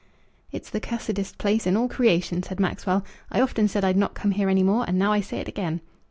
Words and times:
"It's 0.51 0.71
the 0.71 0.79
cussidest 0.79 1.37
place 1.37 1.67
in 1.67 1.77
all 1.77 1.87
creation," 1.87 2.41
said 2.41 2.59
Maxwell. 2.59 3.05
"I 3.31 3.39
often 3.39 3.67
said 3.67 3.85
I'd 3.85 3.97
not 3.97 4.15
come 4.15 4.31
here 4.31 4.49
any 4.49 4.63
more, 4.63 4.83
and 4.87 4.97
now 4.97 5.11
I 5.11 5.21
say 5.21 5.37
it 5.37 5.47
again." 5.47 5.79